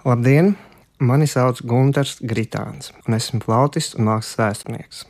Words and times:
Labdien! 0.00 0.56
Mani 0.98 1.26
sauc 1.28 1.58
Gunārs 1.68 2.14
Gritāns, 2.24 2.88
un 3.04 3.12
esmu 3.18 3.42
flautists 3.44 3.92
un 3.98 4.06
mākslas 4.08 4.38
vēsturnieks. 4.38 5.02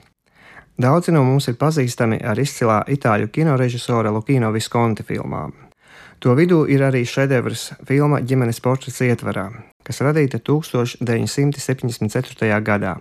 Daudzi 0.83 1.15
no 1.15 1.23
mums 1.23 1.47
ir 1.47 1.55
pazīstami 1.61 2.19
ar 2.27 2.35
izcilā 2.43 2.81
itāļu 2.91 3.31
kinorežisora 3.31 4.11
Lukino 4.11 4.51
Viskonti 4.51 5.07
filmām. 5.07 5.55
To 6.19 6.35
vidū 6.35 6.67
ir 6.67 6.83
arī 6.89 7.07
šedevrs 7.07 7.79
filma 7.87 8.19
ģimenes 8.19 8.59
portrets 8.65 8.99
ietvarā, 9.07 9.47
kas 9.87 10.03
radīta 10.03 10.43
1974. 10.43 12.59
gadā. 12.59 12.99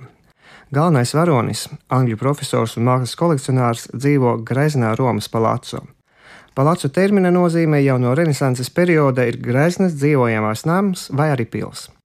Galvenais 0.69 1.09
varonis, 1.17 1.73
angļu 1.89 2.21
profesors 2.21 2.77
un 2.77 2.85
mākslas 2.85 3.17
kolekcionārs, 3.17 3.89
dzīvo 3.97 4.45
Greznā 4.45 4.93
Romas 4.93 5.25
palāco. 5.25 5.81
Palāca 6.59 6.89
termina 6.91 7.29
nozīmē 7.31 7.77
jau 7.85 7.93
no 8.03 8.11
Renesanses 8.11 8.67
perioda 8.75 9.23
ir 9.29 9.37
greznas 9.39 9.93
dzīvojamās 9.95 10.65
nams 10.67 11.05
vai 11.15 11.29
arī 11.31 11.45
pilsēta. 11.47 11.95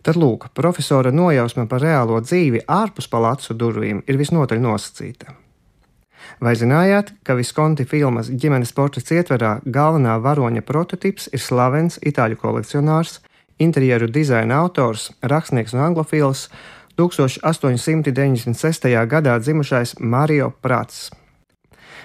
Tad, 0.00 0.16
lūk, 0.16 0.46
profesora 0.56 1.10
nojausma 1.12 1.66
par 1.68 1.82
reālo 1.84 2.16
dzīvi 2.24 2.62
ārpus 2.64 3.10
palāca 3.12 3.52
durvīm 3.52 4.00
ir 4.08 4.16
visnotaļ 4.16 4.62
nosacīta. 4.64 5.36
Vai 6.40 6.54
zinājāt, 6.56 7.12
ka 7.20 7.36
Viskonti 7.36 7.84
filmas 7.84 8.32
ģimenes 8.32 8.72
portrets 8.72 9.12
ietverā 9.12 9.60
galvenā 9.68 10.16
varoņa 10.24 10.64
prototyps 10.64 11.28
ir 11.36 11.44
slavens 11.44 12.00
itāļu 12.00 12.40
kolekcionārs, 12.40 13.20
interjeru 13.60 14.08
dizaina 14.08 14.64
autors, 14.64 15.10
rakstnieks 15.20 15.76
un 15.76 15.84
anglofils 15.90 16.48
1896. 16.96 18.88
gadā 19.12 19.36
dzimušais 19.44 19.98
Mario 20.00 20.56
Prats. 20.64 21.19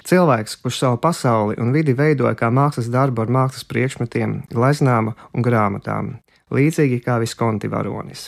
Cilvēks, 0.05 0.59
kurš 0.61 0.79
savu 0.83 0.97
pasauli 1.01 1.55
un 1.57 1.71
vidi 1.73 1.95
veidoja 1.97 2.35
kā 2.37 2.51
mākslas 2.53 2.91
darbu 2.93 3.23
ar 3.23 3.31
mākslas 3.33 3.65
priekšmetiem, 3.65 4.35
gleznām 4.53 5.15
un 5.33 5.45
grāmatām, 5.45 6.11
līdzīgi 6.53 6.99
kā 7.01 7.17
Viskonti 7.23 7.71
varonis. 7.71 8.27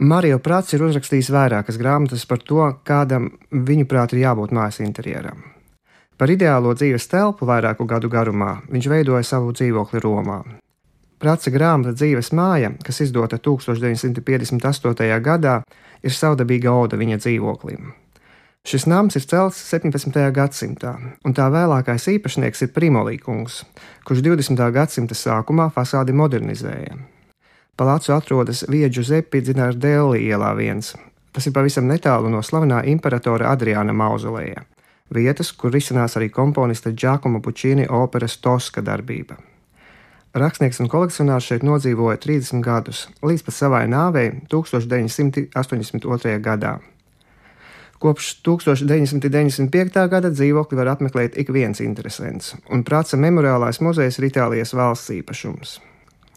Mario 0.00 0.38
Prats 0.38 0.72
ir 0.72 0.84
uzrakstījis 0.86 1.32
vairākas 1.34 1.76
grāmatas 1.76 2.22
par 2.24 2.38
to, 2.40 2.62
kādam 2.86 3.32
viņuprāt 3.50 4.14
ir 4.14 4.22
jābūt 4.22 4.54
mājas 4.54 4.78
interjeram. 4.84 5.42
Par 6.16 6.30
ideālo 6.30 6.76
dzīves 6.76 7.08
telpu 7.10 7.48
vairāku 7.48 7.84
gadu 7.90 8.08
garumā 8.12 8.60
viņš 8.70 8.88
veidoja 8.92 9.26
savu 9.26 9.50
dzīvokli 9.56 10.00
Romā. 10.04 10.38
Prāca 11.20 11.50
grāmata 11.52 11.92
Dzīves 11.92 12.30
māja, 12.32 12.70
kas 12.84 13.02
izdota 13.04 13.36
1958. 13.36 15.18
gadā, 15.20 15.58
ir 16.00 16.14
savdabīga 16.16 16.72
oda 16.72 16.96
viņa 16.96 17.18
dzīvoklim. 17.20 17.90
Šis 18.60 18.84
nams 18.84 19.16
ir 19.16 19.24
celts 19.24 19.56
17. 19.72 20.12
gadsimtā, 20.36 20.90
un 21.24 21.32
tā 21.32 21.46
vēlākais 21.48 22.04
īpašnieks 22.12 22.66
ir 22.66 22.72
Primolīkungs, 22.74 23.62
kurš 24.04 24.20
20. 24.26 24.60
gadsimta 24.74 25.16
sākumā 25.16 25.70
fasādi 25.72 26.12
modernizēja. 26.12 26.98
Palācu 27.80 28.12
atrodas 28.12 28.66
Vieģu 28.68 29.06
Zepi 29.08 29.40
Dzinārdelli 29.40 30.26
ielā 30.28 30.52
viens. 30.58 30.92
Tas 31.32 31.48
ir 31.48 31.54
pavisam 31.56 31.88
netālu 31.88 32.28
no 32.28 32.42
slavenā 32.44 32.82
imperatora 32.92 33.48
Adriāna 33.54 33.96
mauzoleja, 33.96 34.66
vietas, 35.08 35.54
kur 35.56 35.72
risinās 35.72 36.18
arī 36.20 36.28
komponista 36.28 36.92
Giacomo 36.92 37.40
Puccini 37.40 37.88
operas 37.88 38.36
Toska 38.44 38.84
darbība. 38.84 39.40
Rakstnieks 40.36 40.84
un 40.84 40.92
kolekcionārs 40.92 41.48
šeit 41.48 41.64
nodzīvoja 41.64 42.20
30 42.20 42.60
gadus, 42.60 43.08
līdz 43.24 43.48
pat 43.48 43.56
savai 43.56 43.86
nāvei 43.88 44.36
1982. 44.52 46.38
gadā. 46.44 46.76
Kopš 48.00 48.30
1995. 48.46 50.08
gada 50.08 50.30
dzīvokli 50.32 50.78
var 50.78 50.94
apmeklēt 50.94 51.36
ik 51.36 51.52
viens 51.52 51.82
interesants, 51.84 52.54
un 52.72 52.80
Prāca 52.80 53.20
memoriālais 53.20 53.82
muzejs 53.84 54.16
ir 54.16 54.30
Itālijas 54.30 54.72
valsts 54.72 55.12
īpašums. 55.18 55.76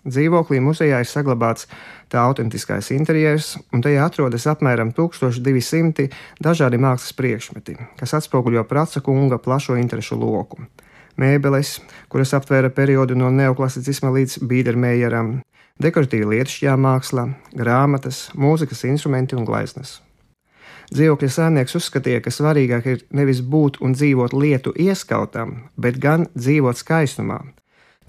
Dzīvoklī 0.03 0.59
muzejā 0.59 0.99
ir 0.99 1.07
saglabāts 1.07 1.69
tā 2.11 2.19
autentiskais 2.27 2.91
interjers, 2.91 3.53
un 3.71 3.79
tajā 3.79 4.03
atrodas 4.03 4.49
apmēram 4.51 4.91
1200 4.91 6.09
dažādi 6.43 6.81
mākslas 6.83 7.15
priekšmeti, 7.15 7.77
kas 7.95 8.17
atspoguļo 8.19 8.67
Prāca 8.67 8.99
kunga 8.99 9.39
plašo 9.39 9.79
interešu 9.79 10.19
loku 10.19 10.65
mēbeles, 11.19 11.77
kuras 12.09 12.33
aptvēra 12.35 12.71
periodu 12.73 13.15
no 13.17 13.29
neoklasicisma 13.33 14.11
līdz 14.17 14.39
Bīdermējeram, 14.49 15.35
dekoratīva 15.81 16.33
lietišķā 16.33 16.75
māksla, 16.75 17.27
grāmatas, 17.55 18.25
mūzikas 18.35 18.83
instrumenti 18.89 19.37
un 19.37 19.47
gleznas. 19.47 20.01
Dzīvokļa 20.91 21.29
saimnieks 21.31 21.77
uzskatīja, 21.79 22.21
ka 22.21 22.33
svarīgāk 22.33 22.89
ir 22.91 23.03
nevis 23.15 23.39
būt 23.41 23.79
un 23.81 23.95
dzīvot 23.95 24.35
lietu 24.35 24.73
ieskautam, 24.75 25.69
bet 25.77 26.01
gan 26.03 26.27
dzīvot 26.35 26.77
skaistumā. 26.77 27.39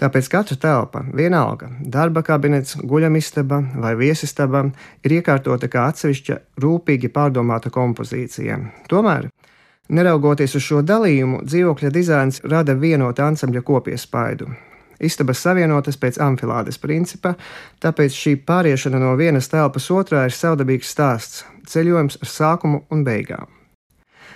Tāpēc 0.01 0.27
katra 0.27 0.57
telpa, 0.59 1.05
vienalga, 1.15 1.69
darba 1.79 2.25
kabinets, 2.27 2.75
guļamistaba 2.83 3.61
vai 3.79 3.95
viesistaba, 3.95 4.65
ir 5.07 5.21
iekārtota 5.21 5.71
kā 5.71 5.87
atsevišķa, 5.93 6.41
rūpīgi 6.65 7.13
pārdomāta 7.15 7.71
kompozīcija. 7.71 8.59
Tomēr 8.91 9.31
Neraugoties 9.93 10.55
uz 10.57 10.65
šo 10.65 10.79
dalījumu, 10.81 11.43
dzīvokļa 11.45 11.91
dizains 11.93 12.41
rada 12.49 12.73
vienotu 12.73 13.21
ansambļa 13.21 13.61
kopiespaidu. 13.69 14.49
Istabas 15.05 15.43
savienotas 15.45 15.99
pēc 16.01 16.19
amfilādes 16.23 16.81
principa, 16.81 17.35
tāpēc 17.85 18.17
šī 18.17 18.37
pāriešana 18.49 19.01
no 19.03 19.15
vienas 19.21 19.51
telpas 19.53 19.91
otrā 19.93 20.25
ir 20.29 20.37
savdabīgs 20.37 20.91
stāsts, 20.95 21.45
ceļojums 21.69 22.21
ar 22.23 22.31
sākumu 22.31 22.85
un 22.91 23.05
beigām. 23.07 23.51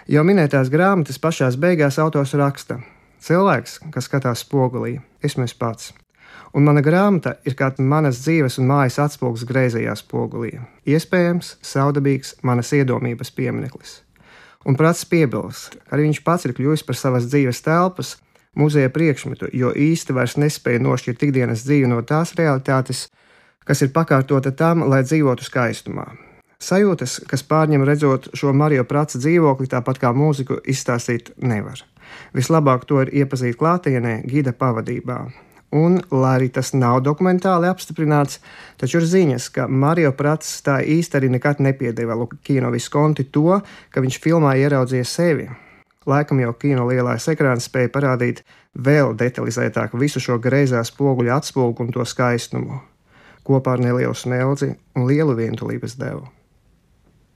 Jau 0.09 0.25
minētās 0.25 0.71
grāmatas 0.73 1.21
pašās 1.21 1.59
beigās 1.61 1.99
autors 2.01 2.37
raksta: 2.39 2.79
Cilvēks, 3.21 3.81
kas 3.93 4.07
skatās 4.09 4.45
spogulī, 4.45 4.99
esmu 5.25 5.45
es 5.45 5.57
pats. 5.59 5.91
Un 6.57 6.65
mana 6.65 6.81
grāmata 6.81 7.35
ir 7.45 7.57
kā 7.59 7.69
manas 7.79 8.23
dzīves 8.23 8.57
un 8.61 8.71
mājas 8.71 8.97
atspoguļs 9.05 9.45
greizajā 9.49 9.95
spogulī. 10.01 10.55
Iespējams, 10.89 11.59
saudabīgs 11.61 12.39
manas 12.43 12.73
iedomības 12.73 13.35
piemineklis. 13.37 13.99
Un 14.65 14.77
prāts 14.79 15.05
piebilst, 15.09 15.77
ka 15.77 15.97
arī 15.97 16.09
viņš 16.09 16.23
pats 16.25 16.49
ir 16.49 16.55
kļuvis 16.57 16.87
par 16.89 16.97
savas 16.97 17.29
dzīves 17.29 17.61
telpas, 17.65 18.17
muzeja 18.59 18.91
priekšmetu, 18.93 19.53
jo 19.55 19.73
īsti 19.73 20.17
vairs 20.17 20.37
nespēja 20.41 20.83
nošķirt 20.85 21.29
ikdienas 21.29 21.65
dzīvi 21.67 21.91
no 21.91 22.03
tās 22.03 22.35
realitātes, 22.39 23.07
kas 23.65 23.85
ir 23.85 23.93
pakārtota 23.95 24.53
tam, 24.53 24.87
lai 24.91 25.05
dzīvotu 25.07 25.47
skaistumā. 25.47 26.09
Sajūtas, 26.59 27.21
kas 27.31 27.45
pārņem 27.47 27.85
redzot 27.87 28.33
šo 28.35 28.51
Mariju 28.51 28.83
Prāca 28.91 29.21
dzīvokli, 29.23 29.69
tāpat 29.71 30.01
kā 30.03 30.11
mūziku, 30.11 30.59
izstāstīt 30.67 31.31
nevar. 31.39 31.85
Vislabāk 32.35 32.89
to 32.89 33.05
ir 33.05 33.13
iepazīt 33.23 33.61
klātienē, 33.61 34.23
gida 34.27 34.51
pavadībā. 34.51 35.21
Un, 35.79 36.01
lai 36.11 36.33
arī 36.39 36.49
tas 36.49 36.73
nav 36.73 37.03
dokumentāli 37.05 37.69
apstiprināts, 37.69 38.41
taču 38.81 39.03
ir 39.03 39.07
ziņas, 39.07 39.49
ka 39.55 39.69
Mario 39.69 40.15
Prats 40.17 40.57
tā 40.65 40.81
īsti 40.81 41.21
arī 41.21 41.31
nekad 41.37 41.61
nepiedeva 41.61 42.17
Lukino 42.17 42.73
Viskonti 42.73 43.29
to, 43.31 43.61
ka 43.93 44.03
viņš 44.03 44.19
filmā 44.25 44.57
ieraudzīja 44.59 45.07
sevi. 45.07 45.49
Laikam 46.09 46.41
jau 46.41 46.55
kino 46.57 46.87
lielais 46.89 47.27
ekrāns 47.29 47.67
spēja 47.69 47.91
parādīt 47.93 48.41
vēl 48.87 49.13
detalizētāk 49.21 49.93
visu 50.01 50.23
šo 50.25 50.39
greizā 50.41 50.81
spoguļa 50.87 51.37
atspoguļu 51.37 51.91
un 51.91 51.93
to 51.93 52.07
skaistumu, 52.09 52.81
kopā 53.45 53.77
ar 53.77 53.85
nelielu 53.85 54.17
smeldzi 54.17 54.73
un 54.97 55.09
lielu 55.11 55.37
vientulības 55.37 55.99
devu. 56.01 56.25